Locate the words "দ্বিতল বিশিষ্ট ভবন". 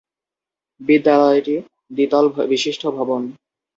1.91-3.21